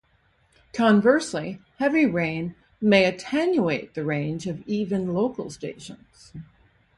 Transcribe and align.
Conversely, 0.73 1.59
heavy 1.77 2.07
rain 2.07 2.55
may 2.81 3.05
attenuate 3.05 3.93
the 3.93 4.03
range 4.03 4.47
of 4.47 4.63
even 4.67 5.13
local 5.13 5.51
stations. 5.51 6.33